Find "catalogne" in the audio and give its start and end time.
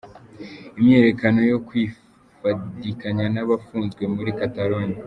4.39-4.97